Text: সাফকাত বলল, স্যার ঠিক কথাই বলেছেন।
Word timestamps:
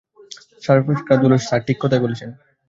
সাফকাত 0.63 1.17
বলল, 1.23 1.33
স্যার 1.39 1.61
ঠিক 1.67 1.77
কথাই 1.81 2.03
বলেছেন। 2.05 2.29